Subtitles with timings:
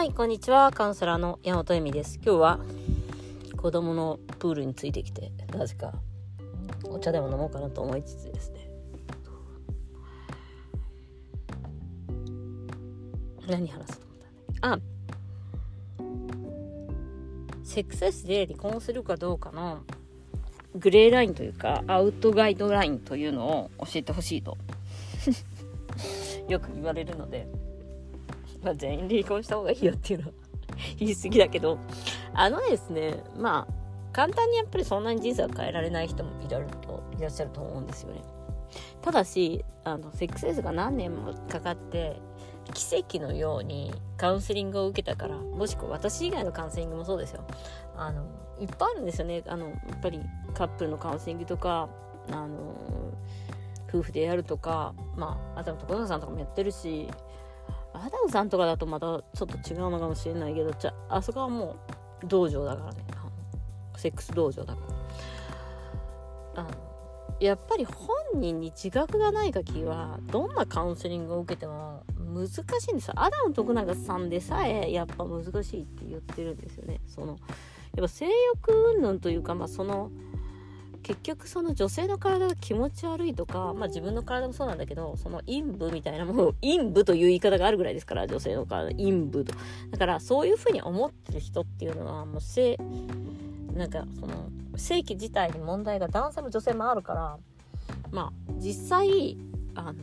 [0.00, 0.72] はい、こんにちは。
[0.72, 2.18] カウンセラーの山本恵美です。
[2.24, 2.60] 今日は
[3.58, 5.92] 子供のプールについてきて、なぜか
[6.84, 8.70] お茶でも飲もうかなと思いつつですね。
[13.46, 14.18] 何話すと思っ
[14.62, 14.78] たんだあ、
[17.62, 19.80] セックスレスで離婚するかどうかの
[20.76, 24.56] グレーラインというかアウトガイドラインというのを教えてほしいと
[26.48, 27.46] よく言われるので
[28.62, 30.32] まあ、全員離婚した方がいいよっていうのは
[30.98, 31.78] 言い過ぎだけど、
[32.34, 38.22] あのですね、まあ、簡単にやっぱりそんなに人生を変えられない人もいらっいらっしゃると思うんですよね。
[39.02, 42.16] ただし、あの、セックスレスが何年もかかって、
[42.74, 47.44] 奇跡のようにカウンセリングを受けたから、もしくは私以外のカウンセリングもそうですよ。
[47.96, 48.24] あの、
[48.60, 49.42] いっぱいあるんですよね。
[49.46, 50.20] あの、やっぱり
[50.54, 51.88] カップルのカウンセリングとか、
[52.30, 52.74] あの、
[53.88, 57.08] 夫婦でやるとか、まあ、あとは所さんとかもやってるし、
[58.00, 61.76] アダムさんとかだとまたちょっと違うのかもしれないけどじゃあそこはも
[62.22, 63.04] う道場だからね。
[64.00, 64.80] セックス道場だか
[66.54, 66.70] らあの
[67.38, 73.14] やっぱり本人に自覚がない限りはどんなカウンセリングを受けても難しいんですよ。
[73.16, 77.00] アダム徳永さんでさえやっぱ難しいって言ってるんですよね。
[77.06, 77.38] そのやっ
[78.02, 80.10] ぱ性欲云々というかまあその
[81.02, 89.54] 結局その女性の体が気持ち悪いとか、まあ自分の体もそうなんだけど、その陰部みたいなものを、 陰部という言い方があるぐらいですから、女性の体、陰部と。
[89.90, 92.78] だからそういうふうに思ってる人っていうのは、もう性、
[93.74, 97.38] なんかその、性器自体に問題が男性も女性もあるから、
[98.10, 99.36] まあ実際、
[99.74, 99.94] あの、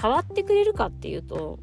[0.00, 1.58] 変わってくれるかっていうと、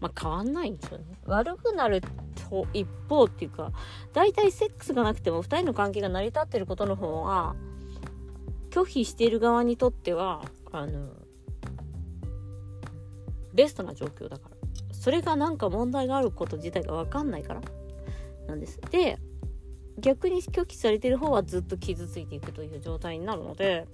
[0.00, 1.04] まあ変わんないんですよね。
[1.26, 3.72] 悪くなると一方っていうか
[4.12, 7.54] 大体セックスがなくても2人の関係が成り立ってることの方が
[8.70, 11.08] 拒否している側にとってはあの
[13.52, 14.54] ベストな状況だから。
[14.92, 17.60] それがなんか問題があること自体が分かんないから。
[18.46, 18.80] なんです。
[18.90, 19.18] で
[19.98, 23.86] 逆に拒否されてる方はずっと傷ついていくという状態になるので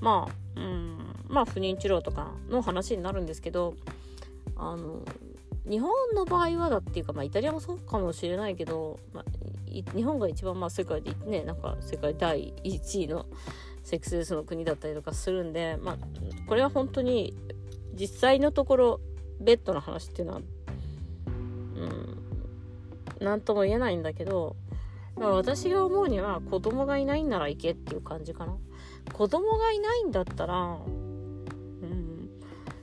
[0.00, 3.74] まあうんまあ不妊治療とかの話になるんですけど
[4.56, 5.02] あの
[5.68, 9.24] 日本の場合はだっていうか、まあ、イタリアもそうかもしれないけど、まあ、
[9.66, 13.26] 日本が一番まあ世界でねなんか世界第1位の
[13.82, 15.96] セックスレスの国だったりとかするんで、まあ、
[16.46, 17.34] これは本当に
[17.94, 19.00] 実際のところ
[19.40, 20.40] ベッドの話っていうのは
[21.26, 22.18] うん
[23.20, 24.56] 何とも言えないんだけど、
[25.16, 28.56] まあ、私が思うには子供がいないんなら行けっていう感じかな。
[29.12, 30.78] 子供がいないんだったら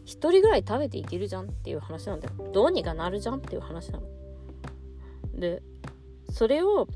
[0.05, 2.33] 1人ぐらい食べていけるじゃんっていう話なんだよ。
[2.53, 4.07] どうにかなるじゃんっていう話なの。
[5.33, 5.61] で
[6.29, 6.88] それを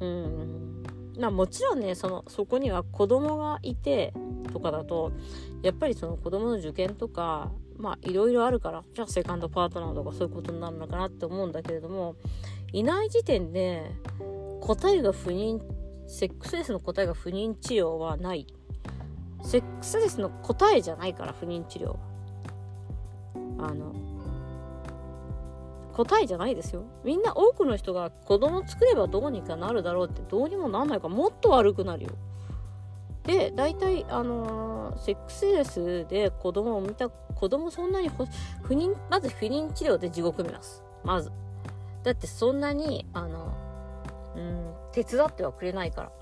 [0.00, 0.82] うん
[1.18, 4.12] まあもちろんねそのそこには子供がいて
[4.52, 5.12] とかだと
[5.62, 12.16] やっぱりその子供の受験とかまあいろいろあるからじゃあセカンドパートナーとかそういうことになるのかなって思うんだけれども
[12.72, 13.90] いない時点で
[14.60, 15.60] 答えが不妊
[16.06, 18.46] セックスレスの答えが不妊治療はない。
[19.42, 22.15] セックスレスの答えじゃないから不妊治療は。
[23.58, 23.94] あの
[25.94, 26.82] 答えじゃないですよ。
[27.04, 32.10] みんな多くの人が子供作ればどうにかなるだろうってどうにもなんないからもっと悪くなるよ。
[33.24, 40.82] で大体あのー、セックスレスで子供を見た子供そんなに不妊まず不妊治療で地獄見ます。
[41.02, 41.32] まず。
[42.02, 43.52] だってそんなにあの
[44.36, 46.12] うん手伝ってはくれないから。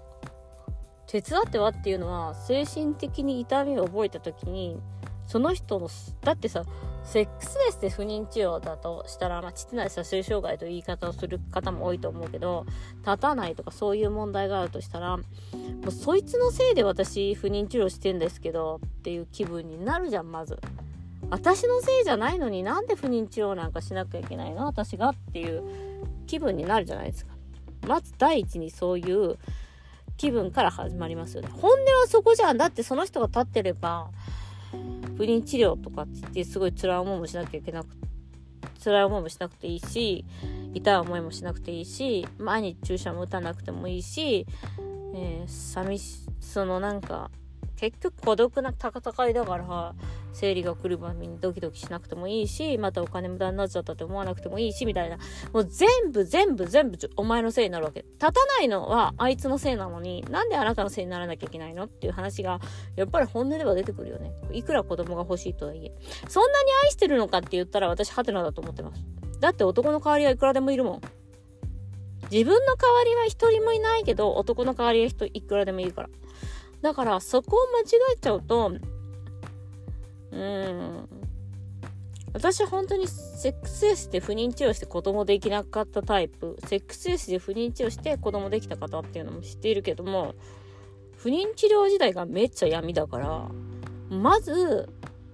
[1.07, 4.81] 手伝ってはっていうのは精神的に痛みを覚えた時に
[5.27, 5.89] その人の
[6.23, 6.65] だってさ
[7.05, 12.67] セックスレスで不妊治療だとしたら、まあ、膣内射精障害という言い方をする方も多いと思うけど
[13.07, 15.23] 立たないとかそういう問題があるとしたらも
[15.87, 20.59] うそいつのせいで私不妊治療してんですけどっていう気分になるじゃんまず。
[21.31, 24.67] 私のせいじゃないのになんで不妊治療なんかしなきゃいけないの？
[24.67, 25.63] 私がっていう
[26.27, 27.33] 気分になるじゃないですか。
[27.87, 29.39] まず第一にそういう
[30.19, 31.43] 気分から始まりますよ。
[31.43, 32.59] ね本音はそこじゃん。
[32.59, 34.11] だってその人が立ってれば
[35.17, 37.89] 不妊治療とかって言ってすごい辛い思いもしなきゃいけなく
[38.83, 40.25] 辛い思いもしなくていいし
[40.75, 44.47] 痛い思いもしなくていいし毎日注射も打たなくてもいいし、
[45.15, 47.31] えー、寂しそのなんか
[47.91, 49.95] 結局孤独な戦いだから
[50.33, 55.19] 生理が来る場面にドキドキしなくてもいいしまたお金無駄になっちゃったって思わなくてもいいしみたいな。
[55.53, 58.01] もう全部全部全部お前のせいになるわけ。
[58.01, 62.61] 立たないのはあいつのせいなのになんであなたのせいにならなきゃいけないのっていう話が
[62.97, 64.33] やっぱり本音では出てくるよね。
[64.53, 65.93] いくら子供が欲しいとはいえ。
[66.29, 69.03] そんなに愛してるのかって言ったら私ハテナだと思ってます。
[69.41, 71.01] だって男の代わりはいくらでもいるもん。
[72.31, 76.09] 自分の代わりは一人もいないけど男の代わりは人いくらでもいるから。
[76.85, 77.85] だからそこを間違
[78.15, 78.73] えちゃうと
[80.31, 81.09] うん。
[82.35, 86.59] 私本当にセックスエスで不妊治療して子供できなかったタイプ。
[86.67, 90.35] セックスエスで不妊治療して子供できた方っていうのも知っているけども
[91.17, 93.49] 不妊治療時代がめっちゃ闇だから
[94.11, 94.91] まず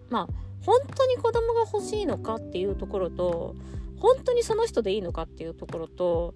[0.09, 0.29] まあ
[0.65, 3.57] 本当に子供が欲しいのかっていうところと
[3.99, 6.35] 本当にその人でいいのかっていうところと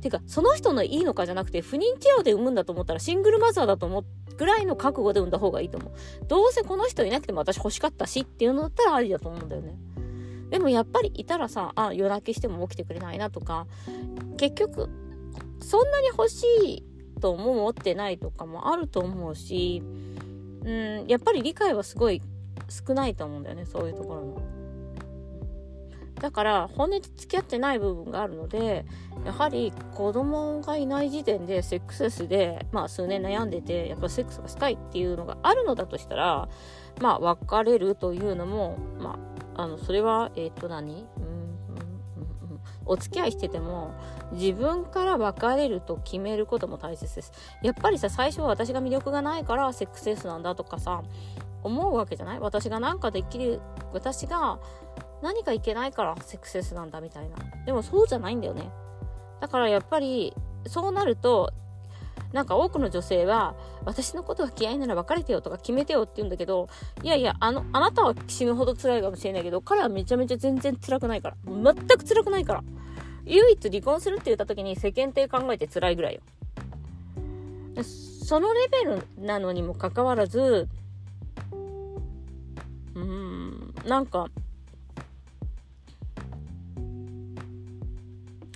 [0.00, 4.04] てかその人のいいのかじゃなくて不妊治療で産むんだと思ったらシングルマザーだと思う
[4.38, 5.92] ぐらいの覚悟で産んだ方がいいと思う
[6.26, 9.76] どうせこの人いなくても私欲しかったしっていうのだったらありだと思うんだよね
[10.50, 13.66] でもやっぱりいたらさあ夜泣きしても起きてくれないなとか
[14.38, 14.88] 結局
[15.60, 16.84] そんなに欲しい
[17.20, 19.82] とも思ってないとかもあると思うし
[20.64, 22.22] うんやっぱり理解はすごい
[22.68, 24.57] 少ないと思うんだよねそういうところの。
[26.20, 28.84] だから本音で付き合ってない部分があるので
[29.24, 36.48] やはり子供がいない時点でセックスレスで、まあ、数年悩んでてやっぱセックスがしたいっていうのがあるのだとしたら
[37.00, 39.18] まあ別れるというのもま
[39.56, 41.30] ああのそれはえっ、と何、うんうん
[42.52, 43.92] うん、お付き合いしてても
[44.32, 47.32] 自分から別れると決めることも大切です。
[47.62, 51.02] やっぱりさ最初は私が魅力がないからセックスレスなんだとかさ
[51.64, 52.38] 思うわけじゃない？
[52.38, 53.60] 私がなんかできる
[53.92, 54.60] 私が
[55.22, 57.36] 何かいけないからセクセスなんだみたいな。
[57.66, 58.70] でもそうじゃないんだよね。
[59.40, 60.34] だからやっぱり
[60.66, 61.52] そうなると
[62.32, 63.54] なんか多くの女性は
[63.84, 66.68] 私のことが嫌いなら別れてよとか決めてよって言うんだけど
[67.02, 71.36] いやいやあのあなたは死ぬほど辛いかもしれないけど彼はめちゃめちゃ全然辛くないから。
[71.46, 72.62] 全く辛くないから。
[73.24, 76.20] 唯一離婚するって言った時に世間体考えて辛いぐらいよ。
[78.24, 80.68] そのレベルなのにもかかわらず
[82.94, 84.28] うーんなんか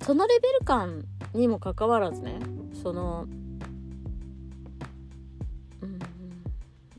[0.02, 2.38] そのレベル感にもかかわらずね
[2.82, 3.26] その
[5.80, 5.98] うん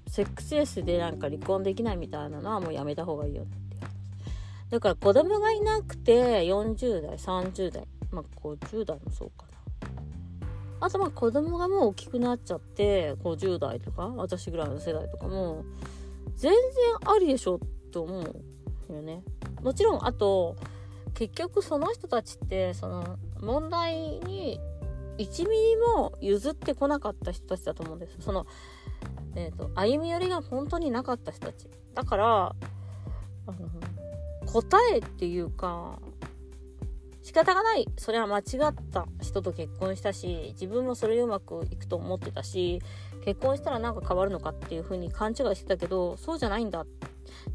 [0.08, 3.82] セックスレスでなんか離婚できないみたいなのはもうやめた方がいいよっていう
[4.72, 9.54] だから子供がいなくて40代30代まあ50代もそうかな。
[10.86, 15.64] あとまあ子供がもう大きくなっちゃって50代とか私ぐらいの世代とかも
[16.36, 16.60] 全然
[17.06, 17.60] ありでしょっ
[17.92, 19.24] て思うよね。
[19.62, 20.58] もちろんあと
[21.14, 24.60] 結局その人たちってその問題に
[25.18, 28.18] 1ミリも譲ってこなかった人たちだと思うんです。
[28.20, 28.48] その、
[29.36, 31.70] えーと、歩み寄りが本当になかった人たち。
[31.94, 33.56] だからあの
[34.52, 36.00] 答えっていうか
[37.22, 37.88] 仕方がない。
[37.98, 42.82] それは間違った人と結婚したし自分もそれでうまくいくと思ってたし
[43.24, 46.82] 結婚したらなんか変わるのかっていう風に勘違いしてたけどそうじゃないんだ。
[46.82, 46.86] っ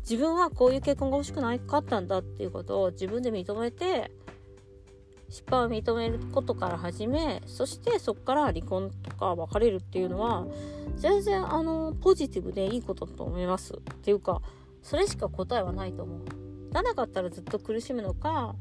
[0.01, 4.11] 自分はこういう結婚が欲しくないかったんだっていうことを自分で認めて
[5.29, 10.47] 失敗を認めることから始めそしてそこから離婚とか別れるっていうのは
[10.97, 13.75] 全然あのポジティブでいいことだと思います。
[13.75, 14.41] っていうか
[14.83, 16.21] それしか答えはないと思う。
[16.73, 18.55] なかったらずっと苦しむのか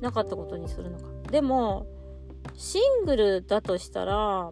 [0.00, 1.04] なかったことにするのか。
[1.30, 1.86] でも
[2.54, 4.50] シングルだとしたら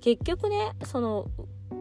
[0.00, 1.30] 結局ねその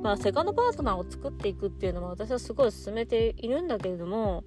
[0.01, 4.43] まあ、セカンドパートナーを作っていくっていうのは私はすごい進めているんだけれども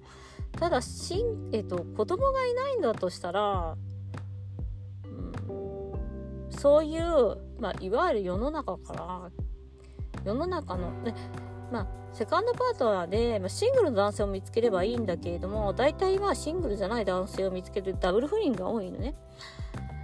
[0.59, 3.75] ただしん、えっと、子供がいないんだとしたら、
[5.05, 9.31] うん、そういう、まあ、いわゆる世の中から
[10.25, 11.13] 世の中の、ね
[11.71, 19.15] まあ、セカンドパートナーで、まあ、シングルの男性を見つければいいんだけれども大体はシングルじゃない男性を見つけるダブル不倫が多いのね。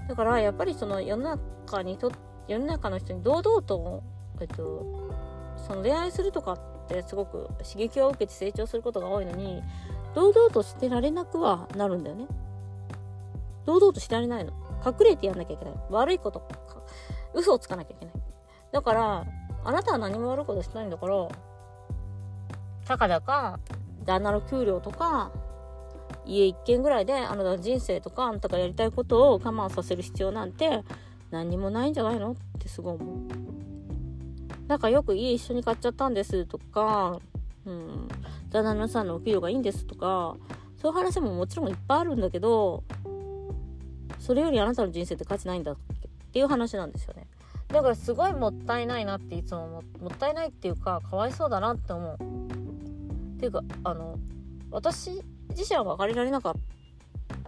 [0.08, 2.12] だからやっぱりその世の中にと
[2.48, 4.03] 世の中の人に堂々と、
[4.41, 5.11] えっと、
[5.68, 9.63] その恋愛するとかってすごく刺激を受けて成長することが多いのに
[10.15, 12.27] 堂々としてられなくはなるんだよね。
[13.65, 14.51] 堂々としてられないの。
[14.86, 15.74] 隠れてやんなきゃいけない。
[15.89, 16.41] 悪いこと
[17.34, 18.13] 嘘をつかなきゃいけない。
[18.72, 19.25] だから
[19.63, 21.27] あなたは何も悪いことしてないんだから
[22.86, 23.60] たかだか
[24.03, 25.32] 旦那の給料とか
[26.25, 30.84] 家一軒ぐらいであなたの人生とかあんたがやりたいことを我慢させる必要なんて
[31.30, 32.32] 何にもないんじゃないの？
[32.32, 33.18] ってすごい思う。
[34.72, 37.20] なんかよく家一緒に買っちゃったんですとか、
[37.66, 38.08] うん、
[38.51, 40.38] 旦那さんのお給料がいいんですとか、
[40.82, 42.86] そういう話ももちろんいっぱいあるんだけど、
[44.18, 45.78] それよりあなたの人生って価値ないんだっ
[46.32, 47.28] ていう話なんですよね。
[47.68, 52.16] だからすごいもったいないなっていつもももったいないっていうか、かわいそうだなって思う。
[52.16, 54.18] っていうか、あの、
[54.72, 56.54] 私自身は別れられなかっ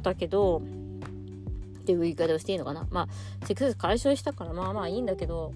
[0.03, 2.86] たけど、っていう言い方をしていいのかな。
[2.92, 5.53] まあ、セックス解消したからまあまあいいんだけど、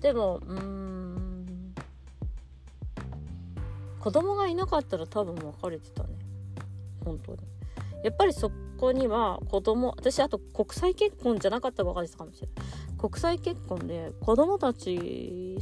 [0.00, 1.74] でもうーん。
[4.00, 6.10] 子供がいなかったら多分別れてたね。
[7.04, 7.38] 本当に。
[8.04, 12.96] やっぱりそこには子供私あと国際結婚じゃなかったら別れてたかもしれない。
[12.96, 15.58] 国際結婚で子供たち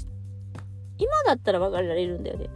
[0.98, 2.50] 今だったら別れられるんだよね。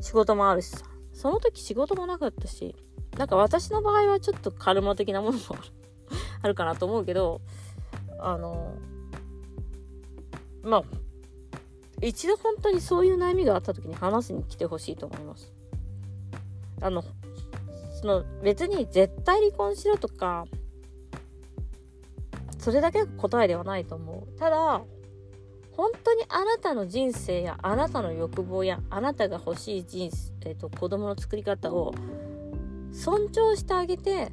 [0.00, 0.86] 仕事もあるしさ。
[1.12, 2.74] その時仕事もなかったし
[3.18, 5.60] なんか私の場合はちょっとカルマ的なものもある。
[6.42, 7.40] あるかなと思うけど
[8.20, 8.74] あの
[10.64, 10.84] まあ
[12.02, 15.52] 一度本当にそういう悩みがあった時に話しに来てほしいと思います。
[16.80, 17.02] あの
[18.00, 20.44] その別に絶対離婚しろとか
[22.58, 24.38] それだけが答えではないと思う。
[24.38, 24.82] ただ
[25.72, 31.92] 本当にあなたの人生やあなたの欲望やあなたが欲しい人生、えーと、子供の作り方を
[32.92, 34.30] 尊重してあげて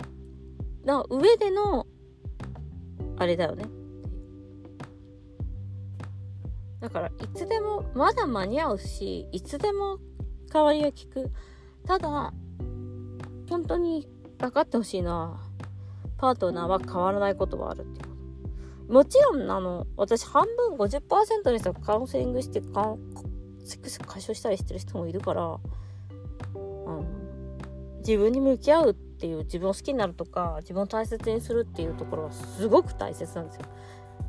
[0.85, 1.88] な上での
[3.17, 3.65] あれだよね。
[6.81, 10.00] だからいつでもまだ間に合うしいつでも
[10.51, 11.31] 代わりが利く。
[11.85, 12.33] ただ
[13.50, 14.07] 本当に
[14.39, 15.41] 分かってほしいな。
[16.21, 18.03] パートナーは変わらないことはあるってい
[18.88, 22.95] うもちろんあの私半分50%の人がカウンセリングしてカ
[23.65, 25.57] セックス解消したりしてる人もいるからあ
[26.55, 27.03] の
[28.00, 33.61] 自分に向き合うっていう自分を好きになるとか自分を大切にするっていうところはすごく大切なんですよ。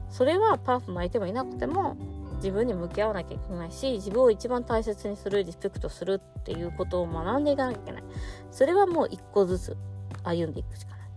[0.08, 1.96] それはパートナーいてもいなくても
[2.42, 8.02] 自分に向き合わなきゃいけないし自分を一番大切にするリスペクトするっていうことを学んでいかなきゃいけない。
[8.50, 9.76] それはもう一個ずつ
[10.24, 11.08] 歩んでいくしかない。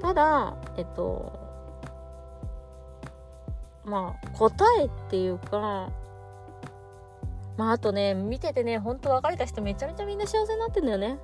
[0.00, 1.32] ただえっと
[3.84, 5.90] まあ答えっていうか
[7.56, 11.18] まああとね見ててねほんと別れた人めちゃめちゃみんな幸せになってんだよね。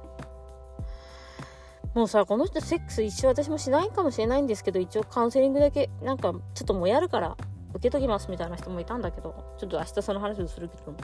[1.94, 7.36] もうさこの人セックス一生私もしないかもしれないんですけど一応カウンセリングだけなんかちょっともやるから。
[7.70, 10.96] 受けときますみたいな人もいたんだけどちょっと明日その話をするけど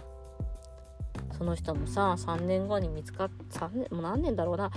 [1.37, 4.71] その人もさ3年後に見つかっ3年もう何年だろうな。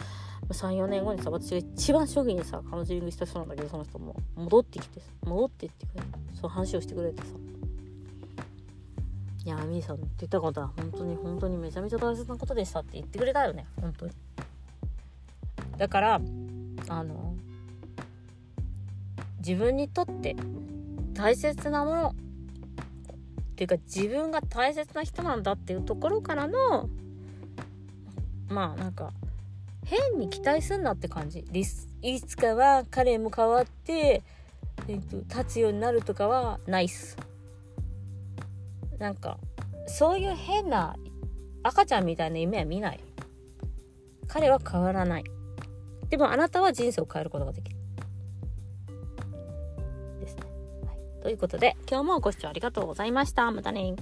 [0.50, 4.16] 34年後にさ私が一番初期にさカウンセリングした人なんだけどその人も。
[4.36, 6.04] 戻ってきて戻ってってくれ。
[6.34, 7.28] その話をしてくれてさ。
[9.46, 13.66] いやみーさんって言ったことは本当に本当にめちゃめちゃ大切なことでしたって言ってくれたよね。
[13.80, 14.12] 本当に。
[15.78, 16.22] だから
[16.90, 17.36] あの
[19.38, 20.36] 自分にとって
[21.20, 22.08] 大切なもの。
[22.10, 22.14] っ
[23.58, 26.88] ていうか自分が大切な人なんだっていうところからの
[28.48, 29.12] まあなんか
[29.84, 31.44] 変に期待すんなって感じ。
[31.44, 34.24] ですいつかは彼も変わって、
[34.88, 37.18] えっと、立つようになるとかはないっす。
[38.98, 39.38] なんか
[39.88, 40.96] そういう変な
[41.64, 43.00] 赤ちゃんみたいな夢は見ない。
[44.30, 45.26] 彼は変わらない。
[46.10, 47.79] でもあなたは人生を変えることができる。
[51.22, 53.52] ということで、今日もご視聴ありがとうございました。
[53.52, 53.96] またね